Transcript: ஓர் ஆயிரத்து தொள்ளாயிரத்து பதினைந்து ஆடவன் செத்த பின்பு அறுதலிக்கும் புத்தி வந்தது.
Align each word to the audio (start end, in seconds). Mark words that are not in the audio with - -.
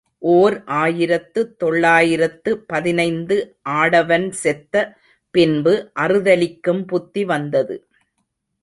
ஓர் 0.21 0.55
ஆயிரத்து 0.65 1.41
தொள்ளாயிரத்து 1.55 2.51
பதினைந்து 2.67 3.37
ஆடவன் 3.75 4.27
செத்த 4.43 4.75
பின்பு 5.33 5.73
அறுதலிக்கும் 5.99 6.83
புத்தி 6.87 7.25
வந்தது. 7.25 7.77